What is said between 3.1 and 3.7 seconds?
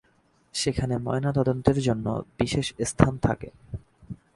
থাকে।